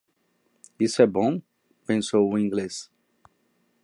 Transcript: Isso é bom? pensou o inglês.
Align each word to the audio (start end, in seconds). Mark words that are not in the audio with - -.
Isso 0.79 1.03
é 1.03 1.05
bom? 1.05 1.39
pensou 1.85 2.27
o 2.33 2.39
inglês. 2.39 2.91